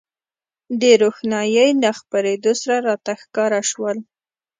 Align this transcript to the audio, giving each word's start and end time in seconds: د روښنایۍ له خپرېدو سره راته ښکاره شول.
د 0.81 0.83
روښنایۍ 1.01 1.69
له 1.83 1.91
خپرېدو 1.99 2.51
سره 2.61 2.77
راته 2.87 3.13
ښکاره 3.21 3.61
شول. 3.71 3.97